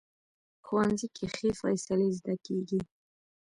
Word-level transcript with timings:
ښوونځی 0.65 1.07
کې 1.15 1.25
ښې 1.35 1.49
فیصلې 1.61 2.09
زده 2.17 2.35
کېږي 2.45 2.79